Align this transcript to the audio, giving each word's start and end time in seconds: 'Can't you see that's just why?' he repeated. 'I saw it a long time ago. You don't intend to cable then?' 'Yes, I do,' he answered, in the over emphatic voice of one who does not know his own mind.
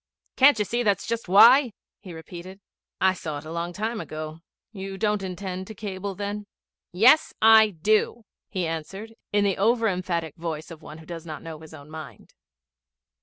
'Can't 0.35 0.57
you 0.57 0.65
see 0.65 0.81
that's 0.81 1.05
just 1.05 1.27
why?' 1.27 1.73
he 1.99 2.11
repeated. 2.11 2.59
'I 3.01 3.13
saw 3.13 3.37
it 3.37 3.45
a 3.45 3.51
long 3.51 3.71
time 3.71 4.01
ago. 4.01 4.39
You 4.71 4.97
don't 4.97 5.21
intend 5.21 5.67
to 5.67 5.75
cable 5.75 6.15
then?' 6.15 6.47
'Yes, 6.91 7.35
I 7.39 7.69
do,' 7.69 8.25
he 8.49 8.65
answered, 8.65 9.13
in 9.31 9.43
the 9.43 9.57
over 9.57 9.87
emphatic 9.87 10.35
voice 10.37 10.71
of 10.71 10.81
one 10.81 10.97
who 10.97 11.05
does 11.05 11.27
not 11.27 11.43
know 11.43 11.59
his 11.59 11.75
own 11.75 11.91
mind. 11.91 12.33